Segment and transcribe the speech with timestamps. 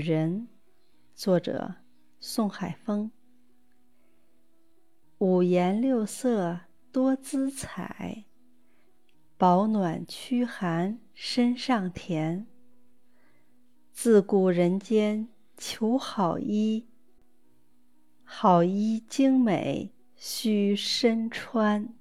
[0.00, 0.48] 人，
[1.14, 1.74] 作者
[2.18, 3.10] 宋海峰。
[5.18, 6.60] 五颜六色
[6.90, 8.24] 多姿彩，
[9.36, 12.46] 保暖驱寒身上甜。
[13.92, 15.28] 自古人间
[15.58, 16.88] 求好衣，
[18.24, 21.94] 好衣精美须身穿。